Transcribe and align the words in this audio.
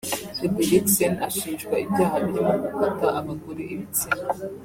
Frederiksen 0.37 1.13
ashinjwa 1.27 1.75
ibyaha 1.85 2.15
birimo 2.25 2.53
gukata 2.63 3.07
abagore 3.19 3.61
ibitsina 3.73 4.21